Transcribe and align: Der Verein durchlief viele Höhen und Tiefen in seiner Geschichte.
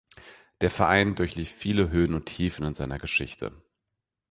Der 0.61 0.71
Verein 0.71 1.13
durchlief 1.13 1.51
viele 1.51 1.91
Höhen 1.91 2.15
und 2.15 2.25
Tiefen 2.25 2.65
in 2.65 2.73
seiner 2.73 2.97
Geschichte. 2.97 3.63